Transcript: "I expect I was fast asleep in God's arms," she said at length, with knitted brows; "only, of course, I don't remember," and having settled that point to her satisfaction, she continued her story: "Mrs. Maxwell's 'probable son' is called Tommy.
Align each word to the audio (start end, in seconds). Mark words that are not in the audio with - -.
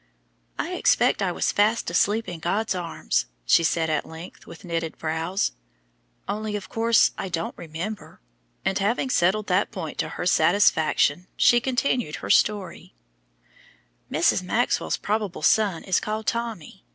"I 0.57 0.71
expect 0.73 1.21
I 1.21 1.31
was 1.31 1.51
fast 1.51 1.91
asleep 1.91 2.27
in 2.27 2.39
God's 2.39 2.73
arms," 2.73 3.27
she 3.45 3.63
said 3.63 3.87
at 3.87 4.03
length, 4.03 4.47
with 4.47 4.65
knitted 4.65 4.97
brows; 4.97 5.51
"only, 6.27 6.55
of 6.55 6.69
course, 6.69 7.11
I 7.19 7.29
don't 7.29 7.55
remember," 7.55 8.19
and 8.65 8.79
having 8.79 9.11
settled 9.11 9.45
that 9.45 9.69
point 9.69 9.99
to 9.99 10.09
her 10.09 10.25
satisfaction, 10.25 11.27
she 11.37 11.61
continued 11.61 12.15
her 12.15 12.31
story: 12.31 12.95
"Mrs. 14.11 14.41
Maxwell's 14.41 14.97
'probable 14.97 15.43
son' 15.43 15.83
is 15.83 15.99
called 15.99 16.25
Tommy. 16.25 16.83